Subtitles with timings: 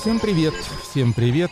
[0.00, 0.54] Всем привет,
[0.90, 1.50] всем привет,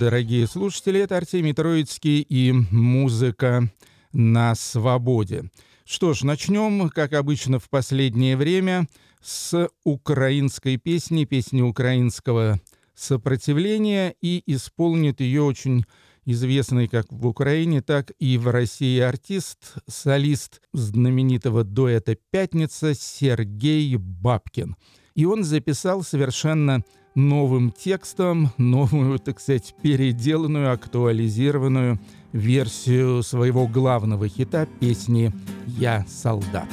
[0.00, 0.98] дорогие слушатели.
[0.98, 3.70] Это Артемий Троицкий и музыка
[4.12, 5.48] на свободе.
[5.84, 8.88] Что ж, начнем, как обычно в последнее время,
[9.22, 12.60] с украинской песни, песни украинского
[12.96, 15.84] сопротивления, и исполнит ее очень
[16.24, 24.74] известный как в Украине, так и в России артист, солист знаменитого дуэта «Пятница» Сергей Бабкин.
[25.14, 26.82] И он записал совершенно
[27.14, 32.00] новым текстом, новую, так сказать, переделанную, актуализированную
[32.32, 35.32] версию своего главного хита песни
[35.66, 36.68] «Я солдат».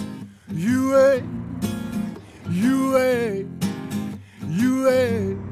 [0.50, 1.24] You
[2.50, 3.48] you
[4.50, 5.51] you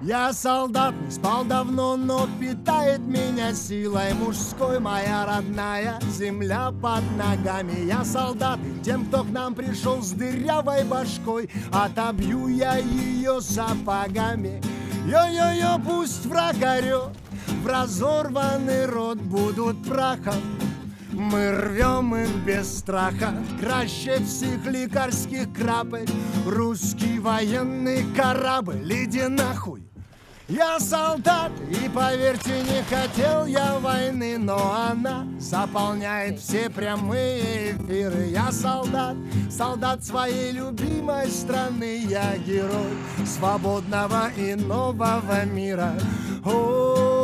[0.00, 7.86] я солдат, не спал давно, но питает меня силой мужской Моя родная земля под ногами
[7.86, 14.62] Я солдат, и тем, кто к нам пришел с дырявой башкой Отобью я ее сапогами
[15.06, 17.10] Йо-йо-йо, пусть враг орет
[17.62, 20.34] В разорванный рот будут прахом
[21.10, 26.08] мы рвем их без страха, краще всех лекарских крапель.
[26.46, 29.87] Русский военный корабль, иди нахуй.
[30.48, 38.28] Я солдат, и поверьте, не хотел я войны, но она заполняет все прямые эфиры.
[38.28, 39.16] Я солдат,
[39.50, 45.92] солдат своей любимой страны, я герой свободного и нового мира.
[46.48, 47.17] You,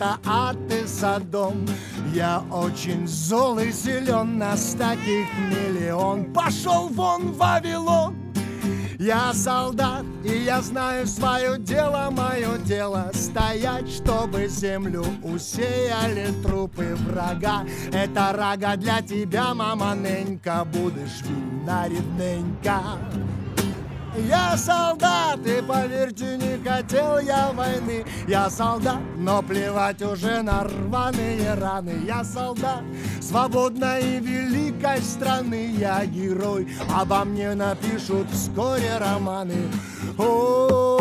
[0.00, 1.66] Это ад и Содом.
[2.14, 6.32] Я очень зол и силен, нас таких миллион.
[6.32, 8.16] Пошел вон, Вавилон!
[8.98, 17.64] Я солдат, и я знаю свое дело, мое дело Стоять, чтобы землю усеяли трупы врага
[17.92, 22.82] Это рага для тебя, мама Ненька, будешь видна, рідненька
[24.28, 28.04] я солдат, и поверьте, не хотел я войны.
[28.26, 32.02] Я солдат, но плевать уже на рваные раны.
[32.06, 32.82] Я солдат
[33.20, 35.74] свободной и великой страны.
[35.78, 39.70] Я герой, обо мне напишут вскоре романы.
[40.18, 40.99] О-о-о-о-о-о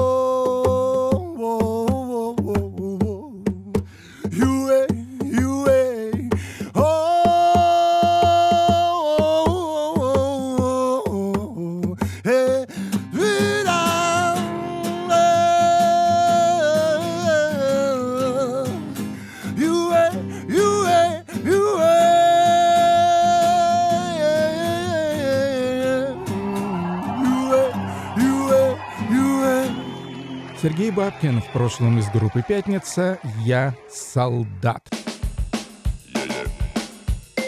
[31.20, 34.88] Бабкин в прошлом из группы «Пятница» «Я солдат».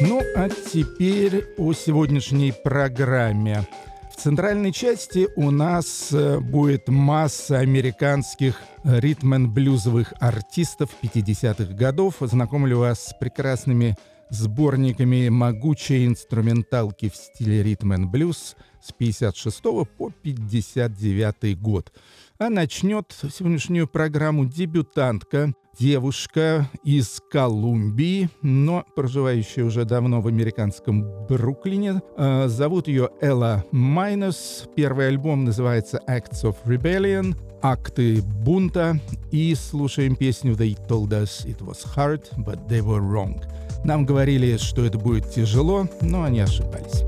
[0.01, 3.65] Ну, а теперь о сегодняшней программе.
[4.11, 12.15] В центральной части у нас э, будет масса американских ритм-блюзовых артистов 50-х годов.
[12.19, 13.95] Знакомлю вас с прекрасными
[14.29, 19.61] сборниками могучей инструменталки в стиле ритм-блюз с 56
[19.97, 21.91] по 59 год.
[22.37, 32.01] А начнет сегодняшнюю программу дебютантка, девушка из Колумбии, но проживающая уже давно в американском Бруклине.
[32.17, 34.65] Э, зовут ее Элла Майнус.
[34.75, 38.99] Первый альбом называется Acts of Rebellion, акты бунта.
[39.31, 43.41] И слушаем песню They told us it was hard, but they were wrong.
[43.83, 47.03] Нам говорили, что это будет тяжело, но они ошибались.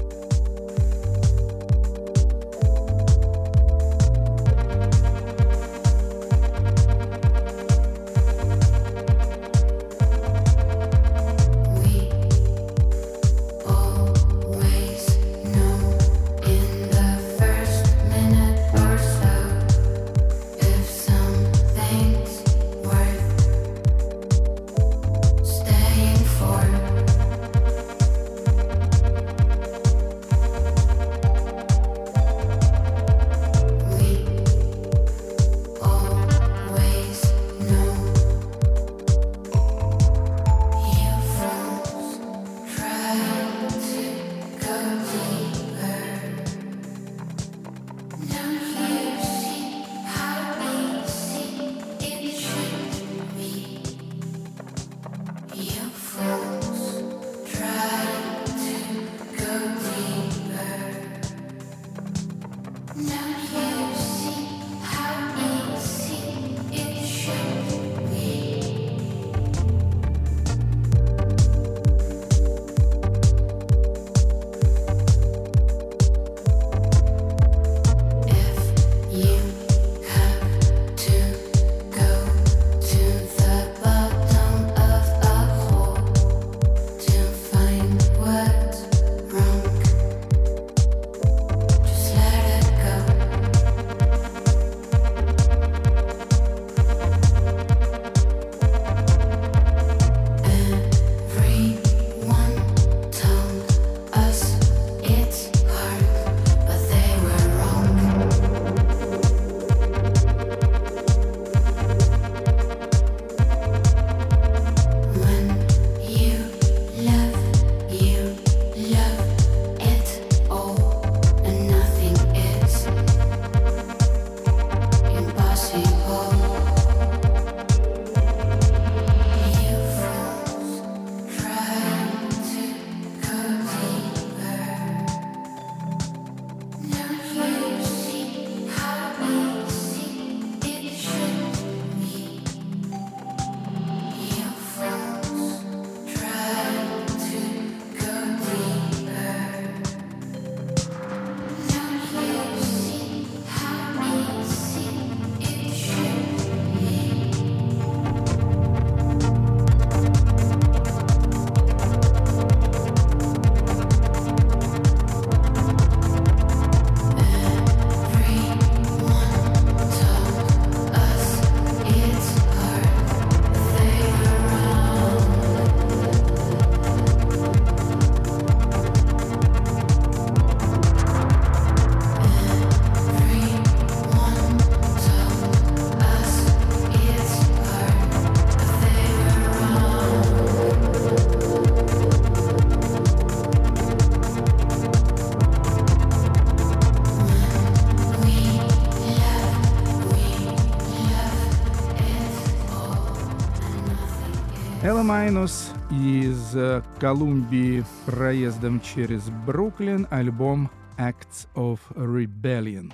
[205.24, 206.54] Майнус из
[207.00, 212.92] Колумбии проездом через Бруклин, альбом Acts of Rebellion.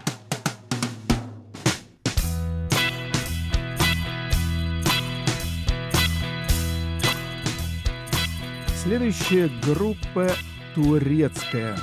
[8.75, 10.29] Следующая группа
[10.75, 11.75] турецкая.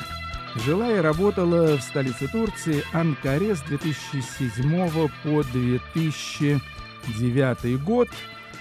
[0.64, 8.08] Жила и работала в столице Турции Анкаре с 2007 по 2009 год.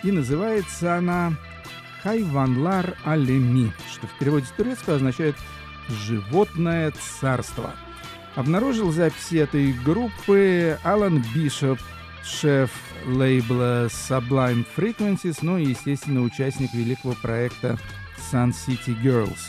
[0.02, 1.36] И называется она
[2.06, 5.36] Хайванлар Алеми, что в переводе с турецкого означает
[5.90, 7.74] «животное царство».
[8.36, 11.80] Обнаружил записи этой группы Алан Бишоп,
[12.24, 12.70] шеф
[13.08, 17.80] лейбла Sublime Frequencies, ну и, естественно, участник великого проекта
[18.32, 19.40] Sun City Girls,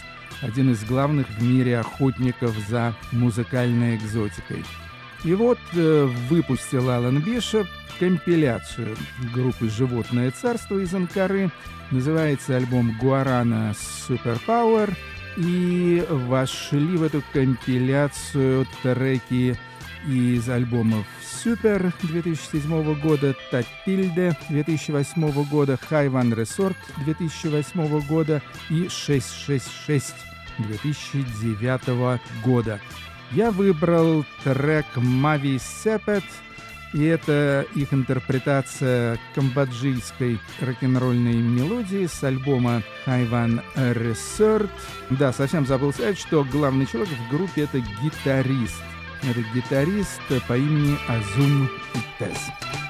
[0.41, 4.65] один из главных в мире охотников за музыкальной экзотикой.
[5.25, 7.67] И вот э, выпустил Алан Бишоп
[7.99, 8.97] компиляцию
[9.35, 11.51] группы «Животное царство» из Анкары.
[11.91, 13.75] Называется альбом «Гуарана
[14.07, 14.95] Суперпауэр».
[15.37, 19.59] И вошли в эту компиляцию треки
[20.07, 21.05] из альбомов
[21.47, 30.15] Супер 2007 года, Татильде 2008 года, Хайван Ресорт 2008 года и 666
[30.59, 32.81] 2009 года.
[33.33, 36.25] Я выбрал трек Мави Сепет,
[36.93, 44.71] и это их интерпретация камбоджийской рок-н-ролльной мелодии с альбома Хайван Resort.
[45.11, 48.83] Да, совсем забыл сказать, что главный человек в группе— это гитарист—
[49.23, 51.69] это гитарист по имени Азум
[52.19, 52.86] Тес.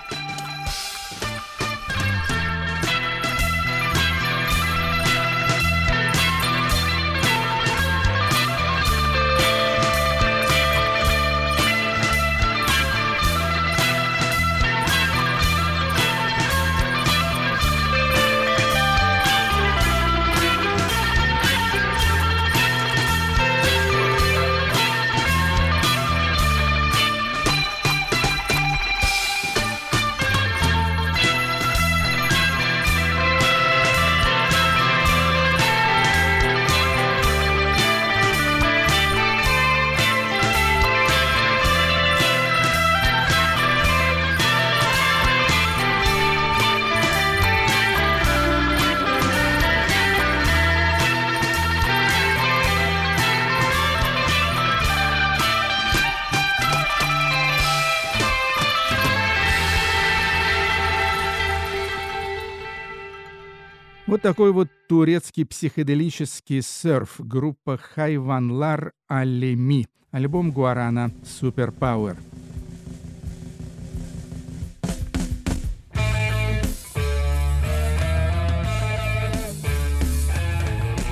[64.06, 69.88] Вот такой вот турецкий психоделический серф группа Хайванлар Алеми.
[70.12, 72.16] Альбом Гуарана Суперпауэр.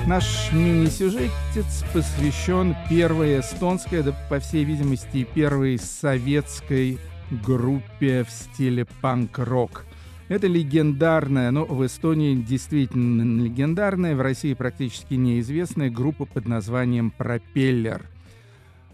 [0.07, 6.97] Наш мини-сюжетец посвящен первой эстонской, да по всей видимости первой советской
[7.43, 9.83] группе в стиле панк-рок–
[10.27, 18.05] это легендарная, но в Эстонии действительно легендарная, в России практически неизвестная группа под названием «Пропеллер».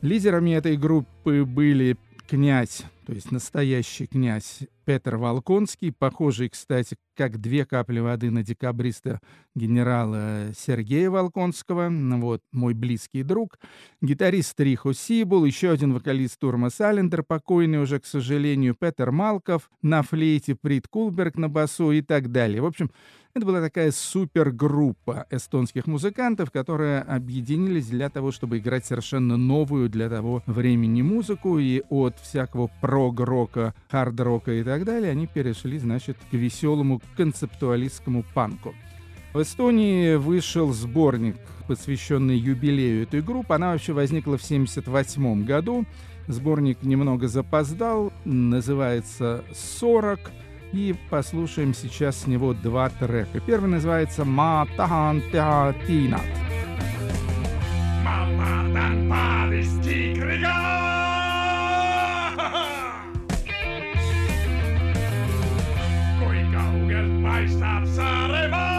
[0.01, 1.95] Лидерами этой группы были
[2.27, 9.19] князь, то есть настоящий князь Петр Волконский, похожий, кстати, как две капли воды на декабриста
[9.55, 13.59] генерала Сергея Волконского, ну вот, мой близкий друг,
[14.01, 20.01] гитарист Рихо Сибул, еще один вокалист Турма Салендер, покойный уже, к сожалению, Петер Малков на
[20.01, 22.61] флейте, Прит Кулберг на басу и так далее.
[22.61, 22.91] В общем,
[23.33, 30.09] это была такая супергруппа эстонских музыкантов, которые объединились для того, чтобы играть совершенно новую для
[30.09, 36.33] того времени музыку, и от всякого прог-рока, хард-рока и так далее они перешли, значит, к
[36.33, 38.73] веселому концептуалистскому панку.
[39.33, 43.53] В Эстонии вышел сборник, посвященный юбилею этой группы.
[43.53, 45.85] Она вообще возникла в 1978 году.
[46.27, 50.19] Сборник немного запоздал, называется «40».
[50.73, 53.39] И послушаем сейчас с него два трека.
[53.45, 56.21] Первый называется «Ма тахан театинат».
[58.03, 60.15] Мама дан падести
[66.19, 68.70] Kui kaugelt paistab Saaremaa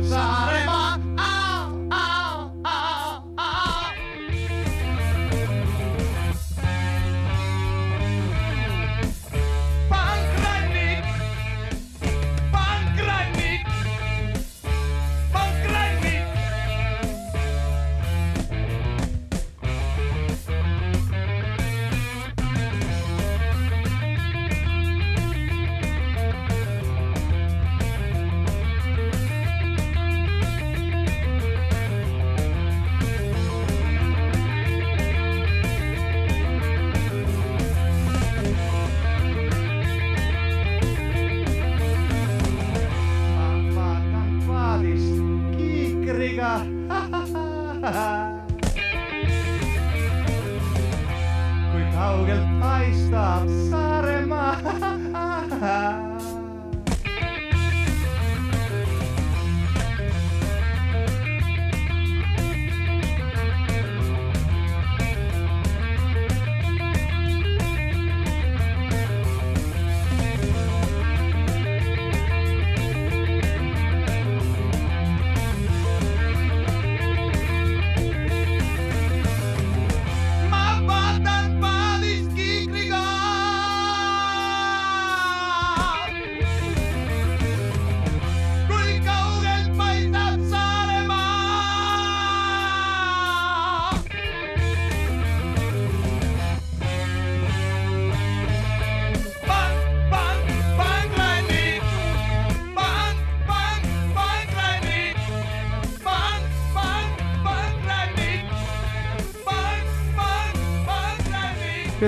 [0.00, 0.27] Bye-bye.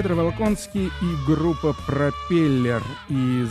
[0.01, 3.51] Петр Волконский и группа «Пропеллер» из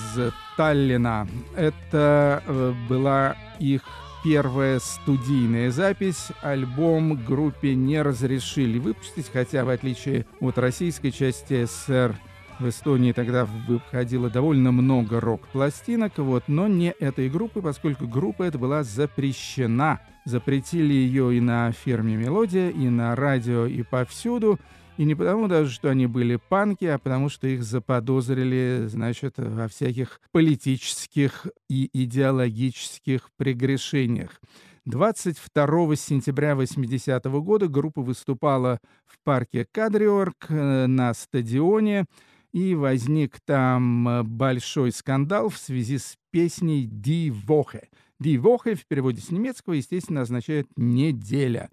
[0.57, 1.27] Таллина.
[1.55, 3.83] Это э, была их
[4.23, 6.29] первая студийная запись.
[6.41, 12.15] Альбом группе не разрешили выпустить, хотя в отличие от российской части СССР
[12.57, 18.57] в Эстонии тогда выходило довольно много рок-пластинок, вот, но не этой группы, поскольку группа эта
[18.57, 19.99] была запрещена.
[20.25, 24.59] Запретили ее и на фирме «Мелодия», и на радио, и повсюду–
[24.99, 29.69] и не потому даже, что они были панки, а потому что их заподозрили, значит, во
[29.69, 34.41] всяких политических и идеологических прегрешениях.
[34.83, 42.05] 22 сентября 80 -го года группа выступала в парке Кадриорг э, на стадионе,
[42.51, 47.87] и возник там э, большой скандал в связи с песней «Die Woche».
[48.21, 51.69] «Die Woche» в переводе с немецкого, естественно, означает «неделя».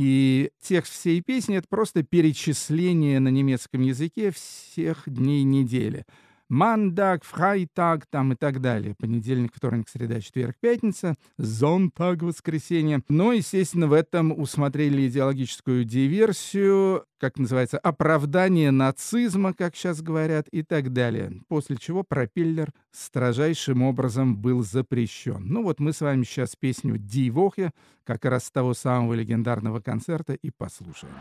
[0.00, 6.06] И текст всей песни— это просто перечисление на немецком языке всех дней недели.
[6.48, 8.94] Мандак, Фрайтаг там и так далее.
[8.98, 11.14] Понедельник, вторник, среда, четверг, пятница.
[11.36, 13.02] Зонтаг, воскресенье.
[13.08, 20.62] Но, естественно, в этом усмотрели идеологическую диверсию, как называется, оправдание нацизма, как сейчас говорят, и
[20.62, 21.42] так далее.
[21.48, 25.44] После чего пропеллер строжайшим образом был запрещен.
[25.46, 27.72] Ну вот мы с вами сейчас песню «Ди Вохе»,
[28.04, 31.14] как раз с того самого легендарного концерта, и послушаем.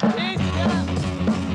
[0.00, 1.51] Песня!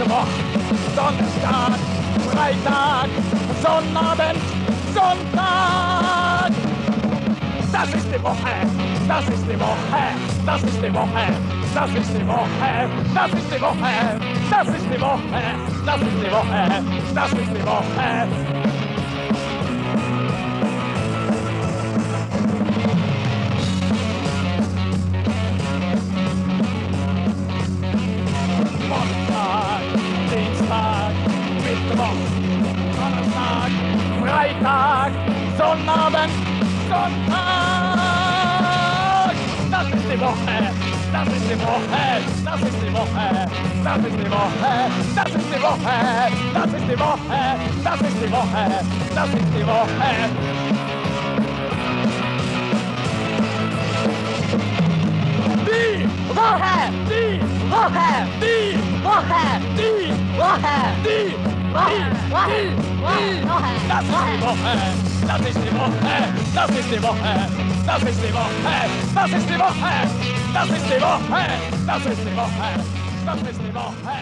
[0.00, 0.26] Mittwoch,
[0.96, 1.78] Donnerstag,
[2.32, 3.10] Freitag,
[3.62, 4.40] Sonnabend,
[4.94, 6.52] Sonntag.
[7.70, 8.54] Das ist die Woche,
[9.06, 10.02] das ist die Woche,
[10.46, 11.26] das ist die Woche,
[11.74, 13.92] das ist die Woche, das ist die Woche,
[14.50, 15.42] das ist die Woche,
[15.84, 18.79] das ist die Woche, das ist die Woche.
[34.40, 35.12] Freitag,
[35.58, 36.32] Sonnabend,
[36.88, 37.98] Sonntag.
[39.70, 40.72] Das ist die Woche,
[41.12, 43.50] das ist die Woche, das ist die Woche,
[43.84, 44.64] das ist die Woche,
[45.14, 45.92] das ist die Woche,
[46.54, 47.42] das ist die Woche,
[47.84, 48.64] das ist die Woche,
[49.14, 50.10] das ist die Woche.
[55.66, 56.76] Die Woche,
[57.10, 58.08] die Woche,
[58.40, 59.44] die Woche,
[59.76, 61.49] die Woche, die Woche,
[65.26, 66.08] das ist die Woche,
[66.54, 67.32] das ist die Woche,
[67.86, 69.92] das ist die Woche, das ist die Woche, das ist die Woche,
[70.52, 71.42] das ist die Woche,
[71.86, 72.68] das ist die Woche,
[73.26, 74.16] das ist die Woche.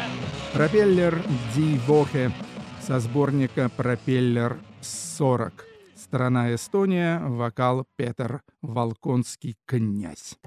[0.52, 1.14] Пропеллер
[1.54, 2.32] Ди Вохе
[2.80, 5.52] со сборника «Пропеллер 40».
[5.94, 10.38] Страна Эстония, вокал Петр Волконский «Князь».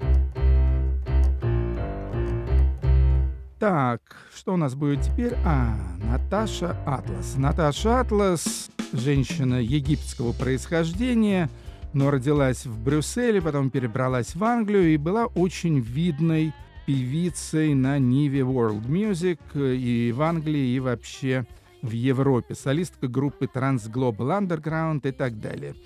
[3.62, 4.00] Так,
[4.34, 5.34] что у нас будет теперь?
[5.44, 7.36] А, Наташа Атлас.
[7.36, 11.48] Наташа Атлас, женщина египетского происхождения,
[11.92, 16.52] но родилась в Брюсселе, потом перебралась в Англию и была очень видной
[16.88, 21.46] певицей на Ниве World Music и в Англии, и вообще
[21.82, 22.56] в Европе.
[22.56, 25.76] Солистка группы Trans Global Underground и так далее.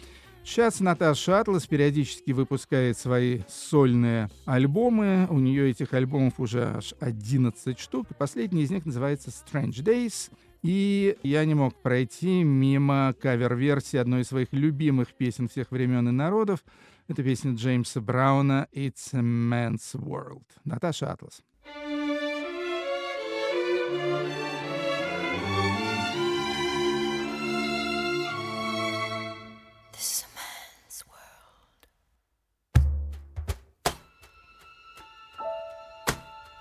[0.47, 5.27] Сейчас Наташа Атлас периодически выпускает свои сольные альбомы.
[5.29, 8.07] У нее этих альбомов уже аж 11 штук.
[8.17, 10.31] Последний из них называется Strange Days.
[10.63, 16.13] И я не мог пройти мимо кавер-версии одной из своих любимых песен всех времен и
[16.13, 16.65] народов.
[17.09, 20.45] Это песня Джеймса Брауна «It's a Man's World».
[20.65, 21.43] Наташа Атлас.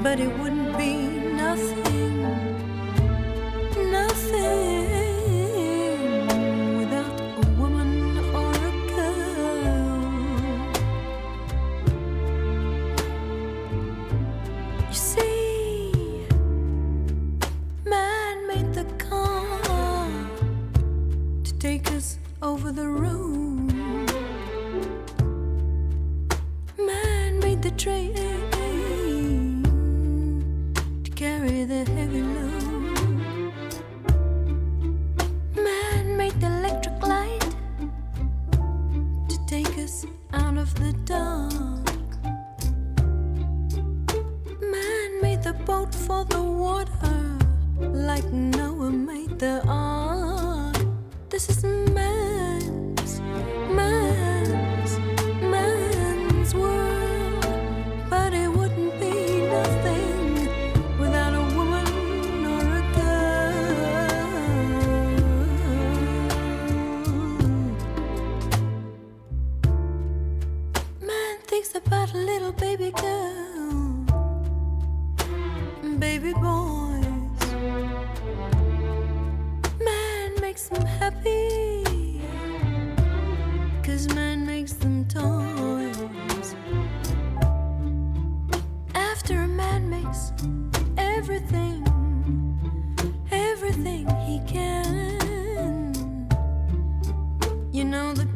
[0.03, 0.97] but it wouldn't be
[1.37, 1.84] nothing.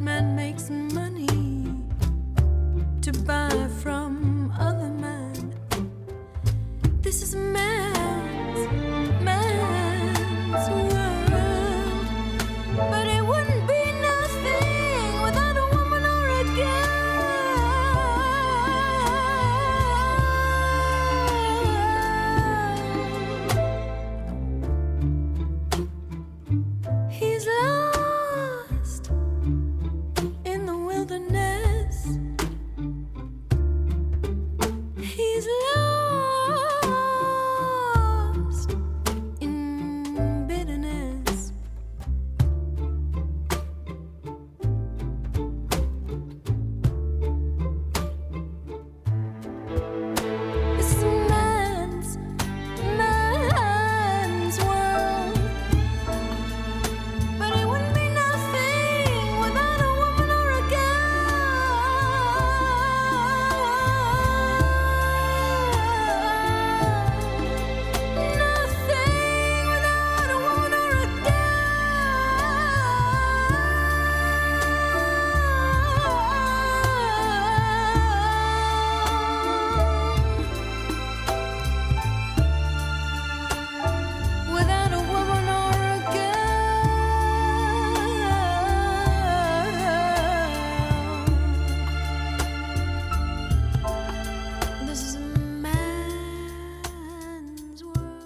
[0.09, 1.27] man makes money
[2.99, 3.68] to buy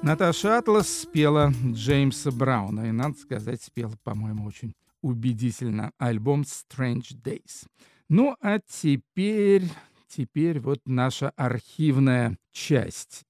[0.03, 2.89] Наташа Атлас спела Джеймса Брауна.
[2.89, 5.93] И, надо сказать, спела, по-моему, очень убедительно.
[5.97, 7.65] Альбом Strange Days.
[8.09, 9.63] Ну, а теперь,
[10.09, 13.23] теперь вот наша архивная часть.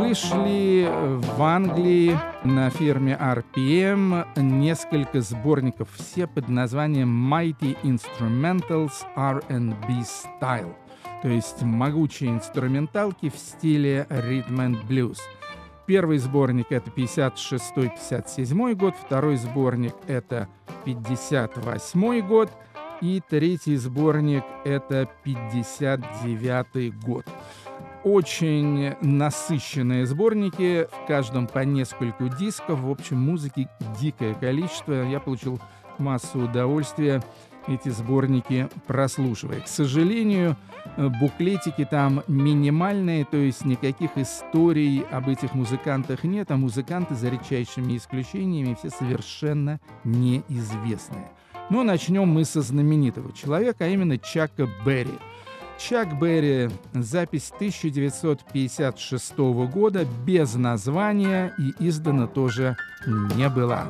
[0.00, 0.88] Вышли
[1.36, 10.02] в Англии на фирме RPM несколько сборников, все под названием Mighty Instrumentals R&B
[10.40, 10.74] Style.
[11.22, 15.18] то есть могучие инструменталки в стиле ритм and блюз.
[15.86, 20.48] Первый сборник это 56-57 год, второй сборник это
[20.86, 22.50] 58 год,
[23.00, 27.26] и третий сборник это 59 год
[28.02, 32.80] очень насыщенные сборники, в каждом по нескольку дисков.
[32.80, 33.68] В общем, музыки
[34.00, 35.06] дикое количество.
[35.06, 35.60] Я получил
[35.98, 37.22] массу удовольствия
[37.66, 39.60] эти сборники прослушивая.
[39.60, 40.56] К сожалению,
[40.96, 47.96] буклетики там минимальные, то есть никаких историй об этих музыкантах нет, а музыканты за редчайшими
[47.96, 51.30] исключениями все совершенно неизвестные.
[51.70, 55.14] Но начнем мы со знаменитого человека, а именно Чака Берри–
[55.80, 63.86] Чак Берри, запись 1956 года, без названия и издана тоже не была.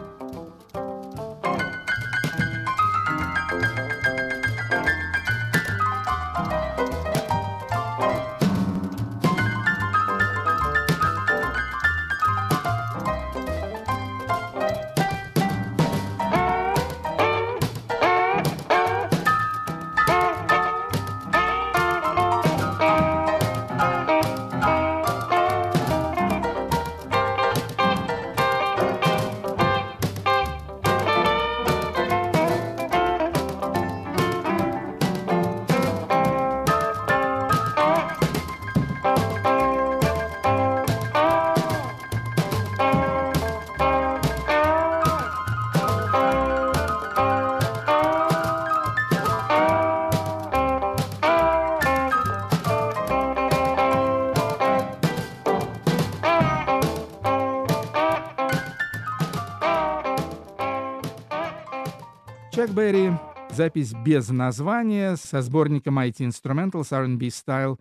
[62.61, 63.13] Чак Берри,
[63.51, 67.79] запись без названия со сборника Mighty Instrumentals R&B Style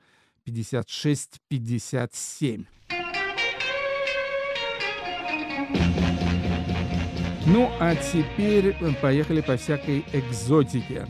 [0.47, 2.65] 56-57.
[7.45, 11.05] Ну, а теперь поехали по всякой экзотике.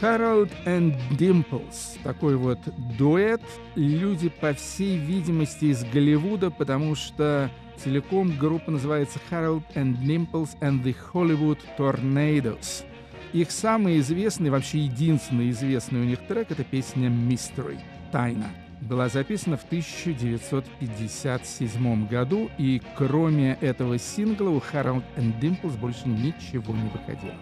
[0.00, 1.98] Harold and Dimples.
[2.04, 2.60] Такой вот
[2.96, 3.42] дуэт.
[3.74, 7.50] Люди, по всей видимости, из Голливуда, потому что
[7.82, 12.84] целиком группа называется Harold and Dimples and the Hollywood Tornadoes.
[13.32, 17.78] Их самый известный, вообще единственный известный у них трек— это песня «Mystery»—
[18.12, 18.50] «Тайна».
[18.82, 26.74] Была записана в 1957 году, и кроме этого сингла у Harold and Dimples больше ничего
[26.74, 27.36] не выходило.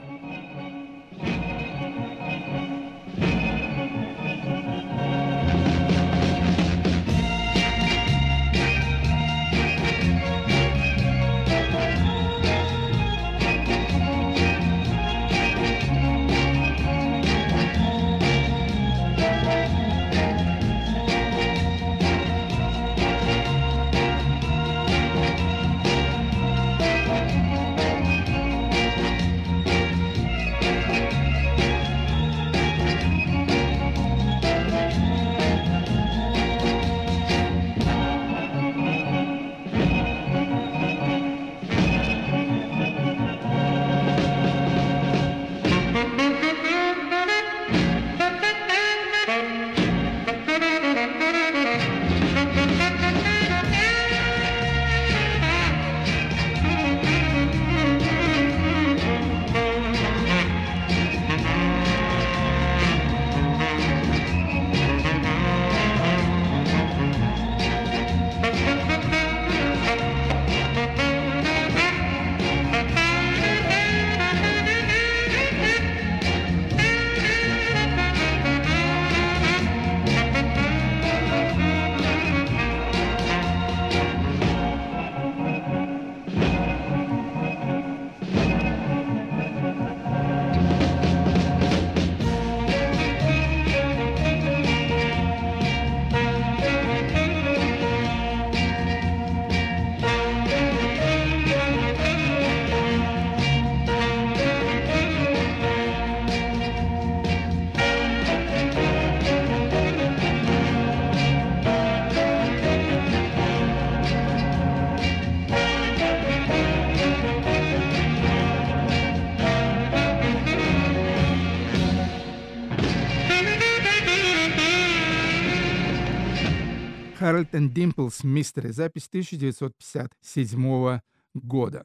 [127.41, 131.01] Harold and Dimples Mystery, запись 1957
[131.35, 131.85] года.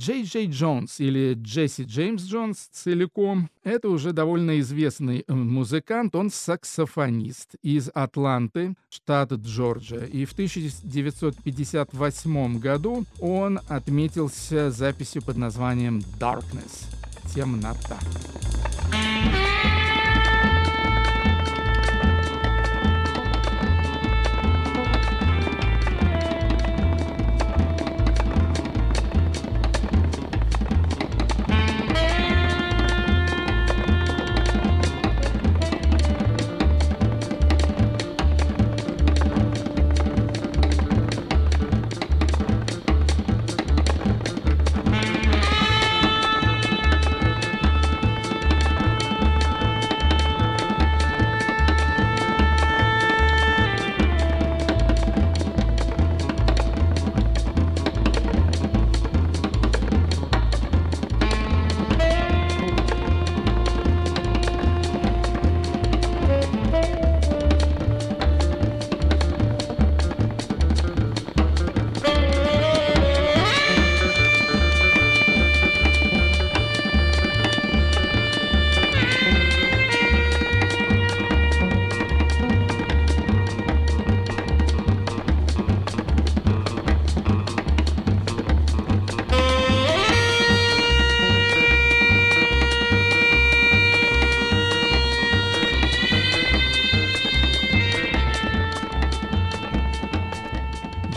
[0.00, 6.16] Джей Джей Джонс или Джесси Джеймс Джонс целиком— это уже довольно известный э, музыкант.
[6.16, 10.06] Он саксофонист из Атланты, штат Джорджия.
[10.06, 16.86] И в 1958 году он отметился записью под названием «Darkness»—
[17.32, 18.00] «Темнота».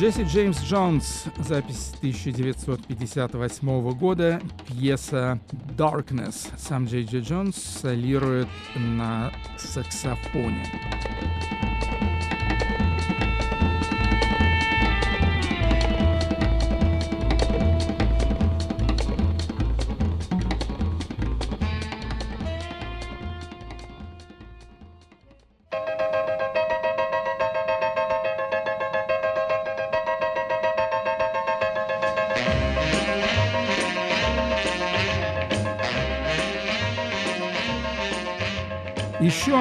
[0.06, 5.40] Джесси Джеймс Джонс, запись 1958 года, пьеса
[5.76, 6.48] «Darkness».
[6.60, 10.64] Сам Джей Джонс солирует на саксофоне.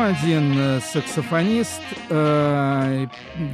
[0.05, 3.07] Один э, саксофонист, э,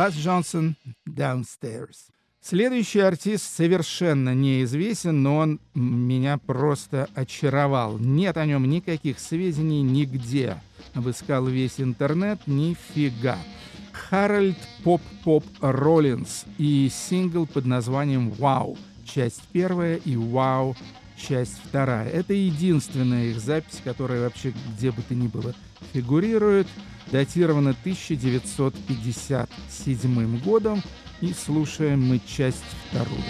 [0.00, 2.08] Класс Джонсон Downstairs.
[2.40, 7.98] Следующий артист совершенно неизвестен, но он меня просто очаровал.
[7.98, 10.56] Нет о нем никаких сведений нигде.
[10.94, 13.36] Обыскал весь интернет, нифига.
[13.92, 20.78] Харальд Поп-Поп Роллинс и сингл под названием «Вау», часть первая и «Вау»,
[21.18, 22.08] часть вторая.
[22.08, 25.54] Это единственная их запись, которая вообще где бы то ни было
[25.92, 26.66] фигурирует
[27.10, 30.82] датировано 1957 годом,
[31.20, 33.22] и слушаем мы часть вторую.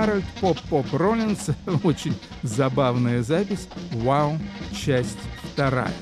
[0.00, 1.50] Харальд Поп Поп Роллинс.
[1.84, 3.68] Очень забавная запись.
[3.92, 4.38] Вау,
[4.72, 5.18] часть
[5.52, 5.92] вторая.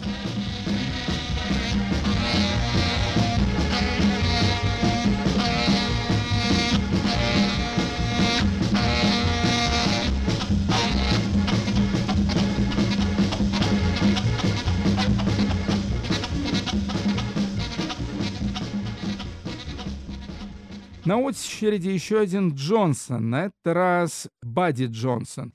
[21.09, 25.55] На очереди еще один Джонсон, на этот раз Бадди Джонсон.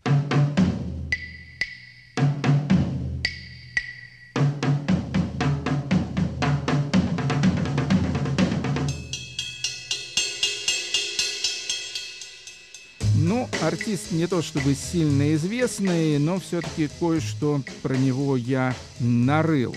[13.16, 19.76] Ну, артист не то чтобы сильно известный, но все-таки кое-что про него я нарыл.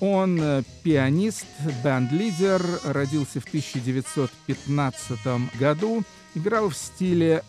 [0.00, 1.46] Он э, пианист,
[1.82, 5.18] бенд-лидер, родился в 1915
[5.58, 7.42] году, играл в стиле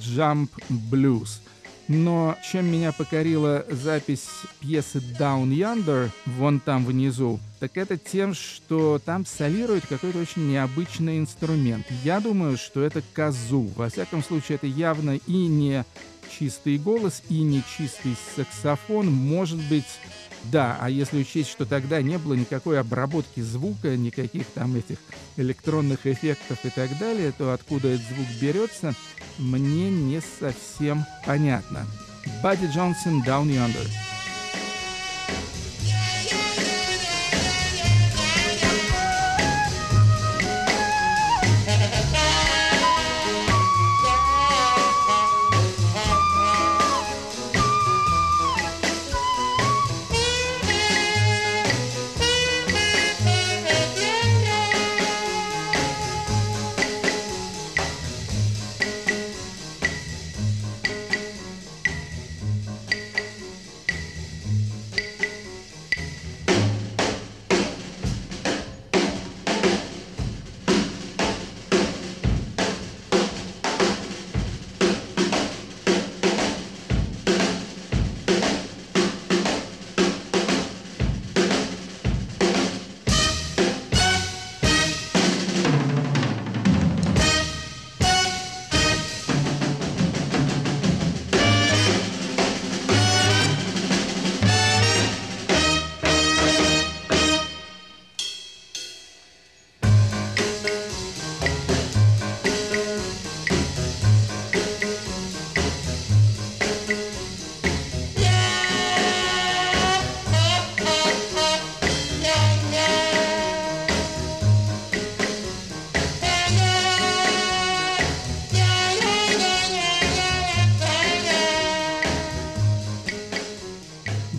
[0.00, 1.40] джамп-блюз.
[1.88, 4.28] Но чем меня покорила запись
[4.60, 11.18] пьесы «Down Yonder», вон там внизу, так это тем, что там солирует какой-то очень необычный
[11.18, 11.86] инструмент.
[12.04, 13.62] Я думаю, что это казу.
[13.74, 15.84] Во всяком случае, это явно и не
[16.38, 19.10] чистый голос, и не чистый саксофон.
[19.10, 19.86] Может быть,
[20.50, 24.98] да, а если учесть, что тогда не было никакой обработки звука, никаких там этих
[25.36, 28.94] электронных эффектов и так далее, то откуда этот звук берется,
[29.38, 31.86] мне не совсем понятно.
[32.42, 34.17] Бадди Джонсон «Down Yonder».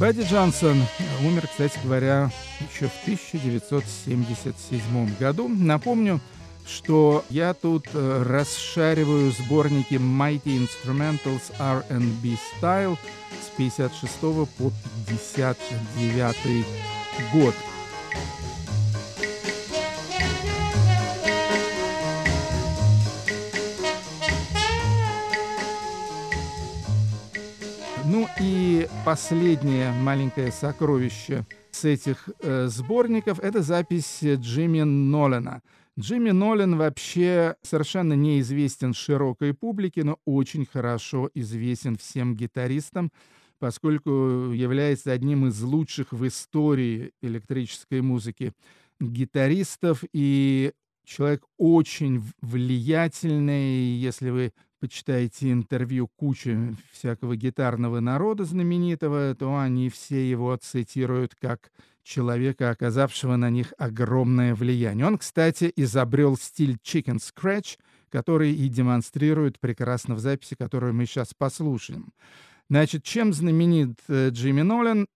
[0.09, 0.81] Бадди Джонсон
[1.23, 2.31] умер, кстати говоря,
[2.73, 5.47] еще в 1977 году.
[5.47, 6.19] Напомню,
[6.65, 12.97] что я тут э, расшариваю сборники Mighty Instrumentals R&B Style
[13.39, 14.19] с 56
[14.57, 14.71] по
[15.07, 16.65] 59
[17.31, 17.53] год.
[28.39, 35.61] И последнее маленькое сокровище с этих э, сборников— это запись Джимми Нолана.
[35.99, 43.11] Джимми Нолан вообще совершенно неизвестен широкой публике, но очень хорошо известен всем гитаристам,
[43.59, 48.53] поскольку является одним из лучших в истории электрической музыки
[48.99, 50.73] гитаристов и
[51.05, 53.97] человек очень влиятельный.
[53.97, 61.71] Если вы почитаете интервью кучи всякого гитарного народа знаменитого, то они все его цитируют как
[62.03, 65.05] человека, оказавшего на них огромное влияние.
[65.05, 67.77] Он, кстати, изобрел стиль chicken scratch,
[68.09, 72.11] который и демонстрирует прекрасно в записи, которую мы сейчас послушаем.
[72.69, 75.07] Значит, чем знаменит э, Джимми Нолан?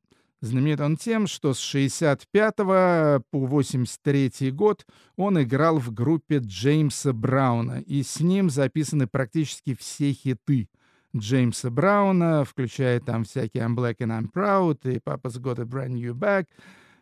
[0.43, 4.85] Знаменит он тем, что с 65 по 83 год
[5.15, 10.67] он играл в группе Джеймса Брауна, и с ним записаны практически все хиты
[11.15, 15.93] Джеймса Брауна, включая там всякие I'm Black and I'm Proud, и Papa's Got a Brand
[15.93, 16.47] New Bag,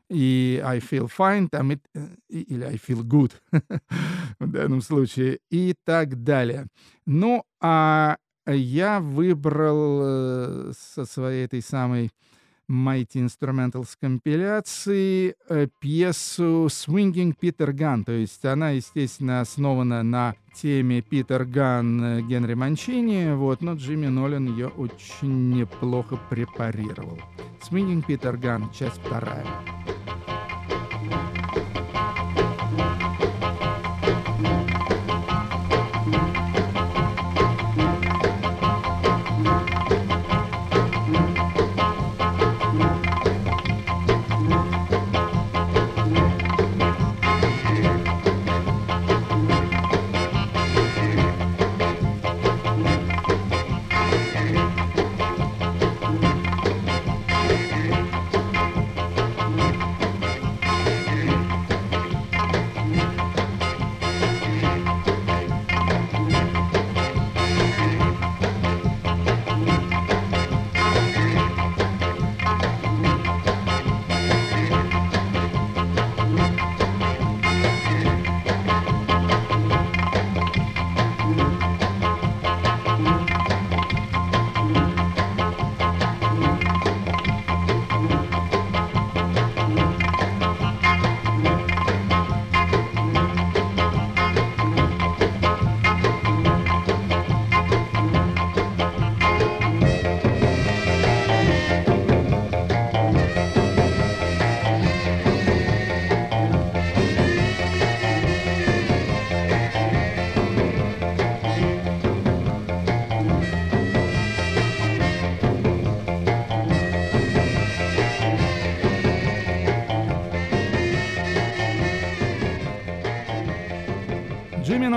[0.07, 1.79] и I Feel Fine, там, и,
[2.29, 3.31] или I Feel Good
[4.39, 6.67] в данном случае, и так далее.
[7.07, 12.11] Ну, а я выбрал э, со своей этой самой
[12.71, 18.05] Mighty Instrumentals компиляции э, пьесу «Swinging Peter Gunn».
[18.05, 24.47] То есть она, естественно, основана на теме Питер Ган Генри Манчини, вот, но Джимми Нолан
[24.47, 27.19] ее очень неплохо препарировал.
[27.61, 29.45] «Swinging Peter Gunn», часть вторая.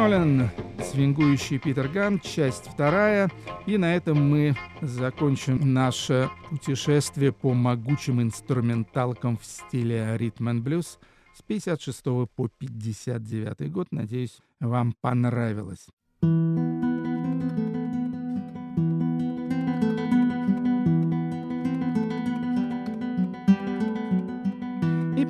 [0.05, 0.51] Нолан,
[0.83, 3.31] свингующий Питер Ган, часть вторая.
[3.65, 10.99] И на этом мы закончим наше путешествие по могучим инструменталкам в стиле ритм and блюз
[11.35, 13.87] с 56 по 59 год.
[13.93, 15.87] Надеюсь, вам понравилось.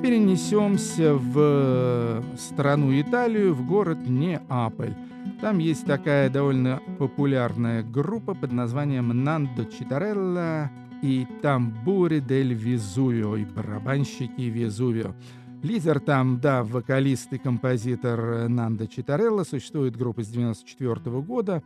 [0.05, 4.93] Перенесемся в страну Италию, в город Неаполь.
[5.41, 10.69] Там есть такая довольно популярная группа под названием Нандо Читарелла
[11.01, 15.15] и Тамбури дель Везувио, и барабанщики Везувио.
[15.63, 19.43] Лидер там, да, вокалист и композитор Нандо Читарелла.
[19.43, 21.63] Существует группа с 1994 года.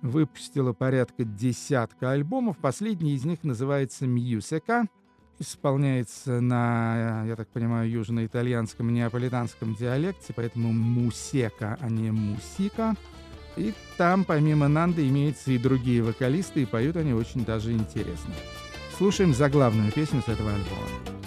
[0.00, 2.56] Выпустила порядка десятка альбомов.
[2.58, 4.86] Последний из них называется «Мьюсека»
[5.40, 12.94] исполняется на, я так понимаю, южноитальянском неаполитанском диалекте, поэтому мусека, а не мусика.
[13.56, 18.32] И там, помимо Нанды, имеются и другие вокалисты, и поют они очень даже интересно.
[18.96, 21.20] Слушаем заглавную песню с этого альбома.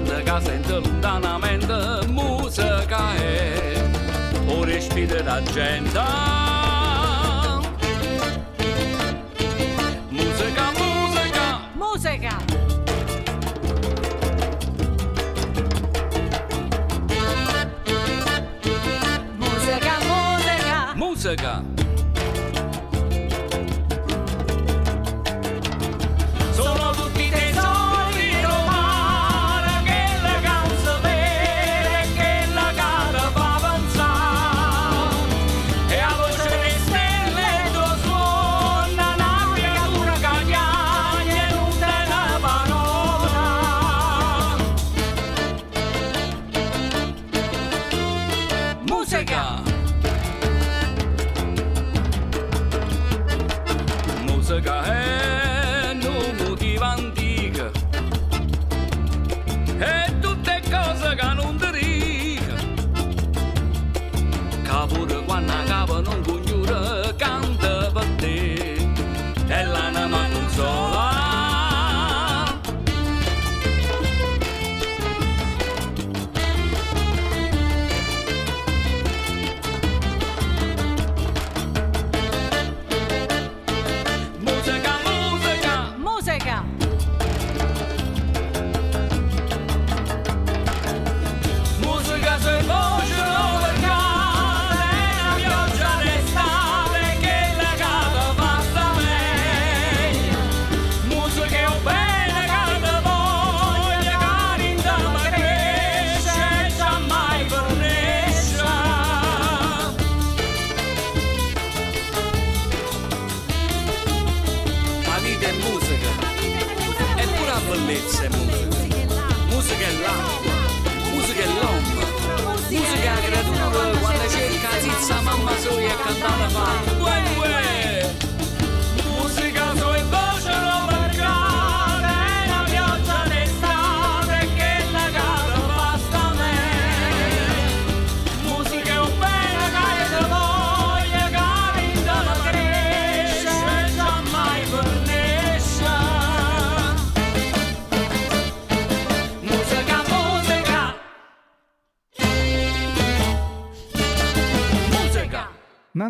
[0.00, 4.78] Anda ca sentă, dana mentă, musa ca e Ore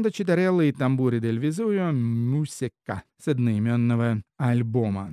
[0.01, 5.11] Нандо Читарелло и Тамбури дель Везувио «Мусика» с одноименного альбома.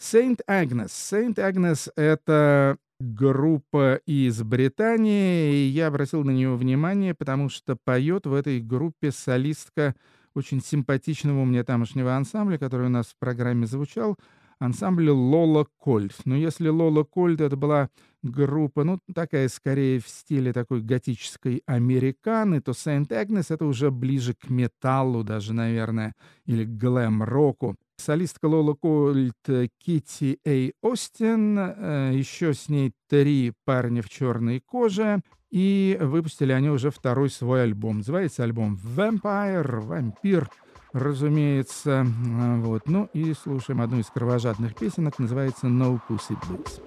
[0.00, 0.86] Saint Agnes.
[0.86, 8.24] Saint Agnes— это группа из Британии, и я обратил на нее внимание, потому что поет
[8.24, 9.94] в этой группе солистка
[10.32, 14.16] очень симпатичного мне тамошнего ансамбля, который у нас в программе звучал,
[14.58, 16.14] ансамбль Лола Кольт.
[16.24, 17.90] Но если Лола Кольт это была
[18.22, 24.34] группа, ну, такая скорее в стиле такой готической американы, то Saint Агнес это уже ближе
[24.34, 26.14] к металлу даже, наверное,
[26.46, 27.76] или к глэм-року.
[27.96, 29.48] Солистка Лола Кольт
[29.78, 35.20] Китти Эй Остин, э, еще с ней три парня в черной коже,
[35.50, 37.98] и выпустили они уже второй свой альбом.
[37.98, 40.48] Называется альбом «Vampire», «Вампир»,
[40.92, 42.06] разумеется.
[42.06, 42.88] Вот.
[42.88, 46.80] Ну и слушаем одну из кровожадных песенок, называется «No Pussy Blues».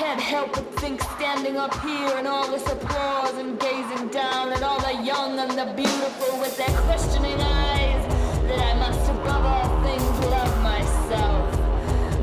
[0.00, 4.62] Can't help but think standing up here in all this applause and gazing down at
[4.62, 8.02] all the young and the beautiful with their questioning eyes
[8.48, 11.44] that I must above all things love myself.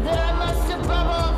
[0.05, 1.36] That I must above all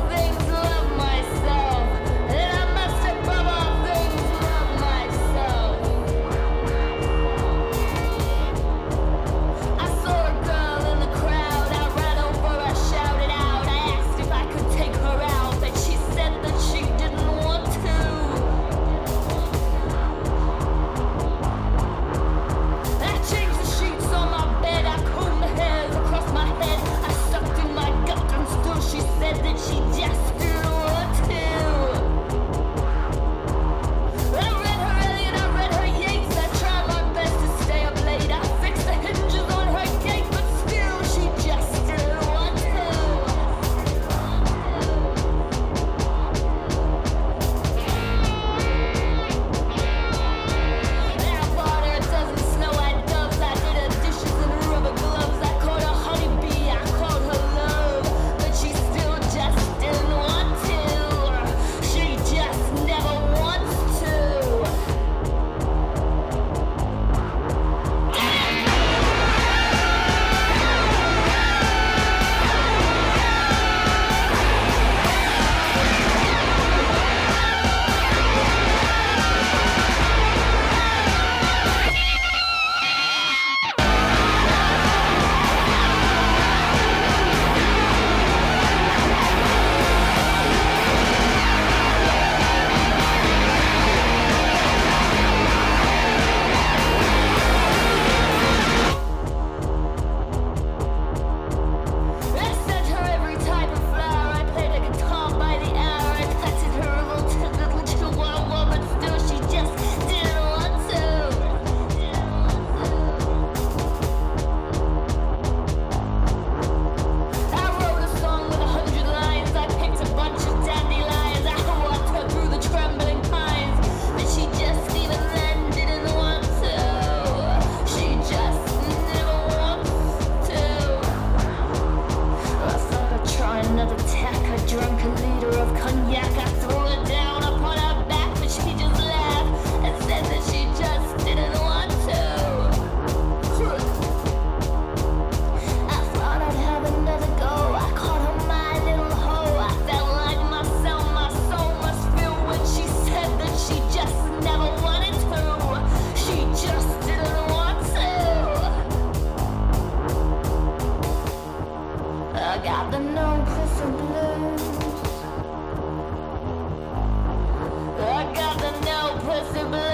[169.42, 169.89] possible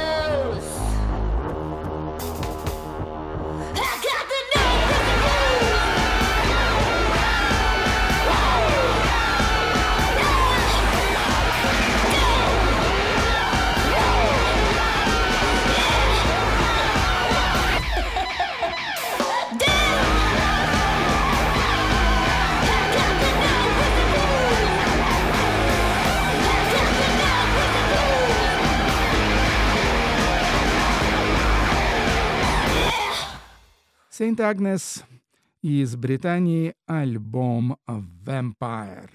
[34.18, 35.04] Agnes
[35.62, 39.10] из Британии альбом Vampire.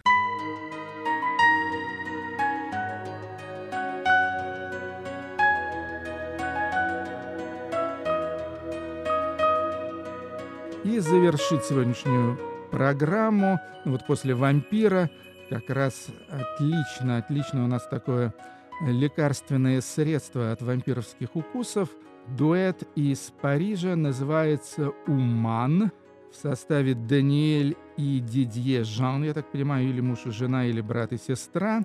[10.83, 12.37] И завершить сегодняшнюю
[12.69, 15.09] программу, вот после «Вампира»,
[15.49, 18.35] как раз отлично, отлично у нас такое
[18.81, 21.89] лекарственное средство от вампировских укусов.
[22.37, 25.91] Дуэт из Парижа называется «Уман»
[26.31, 31.11] в составе Даниэль и Дидье Жан, я так понимаю, или муж и жена, или брат
[31.11, 31.81] и сестра.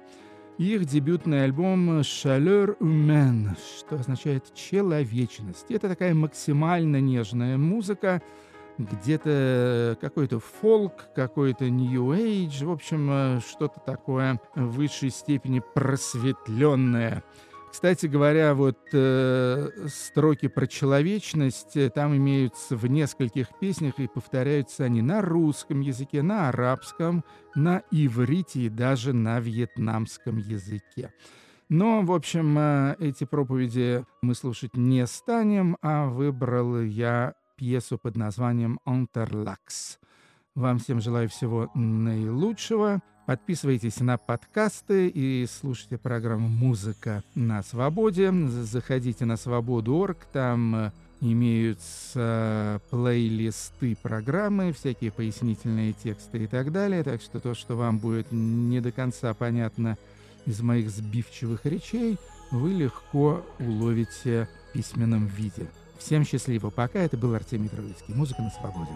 [0.58, 5.70] Их дебютный альбом «Chaleur humaine», что означает «человечность».
[5.70, 8.22] Это такая максимально нежная музыка,
[8.78, 17.24] где-то какой-то фолк, какой-то Age, в общем, э, что-то такое в высшей степени просветленное.
[17.76, 24.84] Кстати говоря, вот э, строки про человечность э, там имеются в нескольких песнях, и повторяются
[24.84, 27.22] они на русском языке, на арабском,
[27.54, 31.12] на иврите и даже на вьетнамском языке.
[31.68, 38.16] Но, в общем, э, эти проповеди мы слушать не станем, а выбрал я пьесу под
[38.16, 39.98] названием «Онтерлакс».
[40.56, 43.02] Вам всем желаю всего наилучшего.
[43.26, 48.32] Подписывайтесь на подкасты и слушайте программу «Музыка на свободе».
[48.32, 57.02] Заходите на свободу.орг, там э, имеются плейлисты программы, всякие пояснительные тексты и так далее.
[57.02, 59.98] Так что то, что вам будет не до конца понятно
[60.46, 62.16] из моих сбивчивых речей,
[62.50, 65.66] вы легко уловите в письменном виде.
[65.98, 66.70] Всем счастливо.
[66.70, 67.00] Пока.
[67.00, 68.14] Это был Артемий Троицкий.
[68.14, 68.92] Музыка на свободе.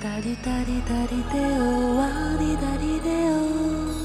[0.00, 3.97] だりだりだりで終わりだりでよ